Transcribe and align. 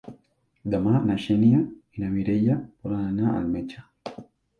Demà 0.75 1.01
na 1.09 1.17
Xènia 1.25 1.59
i 1.99 2.05
na 2.05 2.09
Mireia 2.13 2.55
volen 2.87 3.05
anar 3.11 3.35
al 3.41 3.45
metge. 3.53 3.85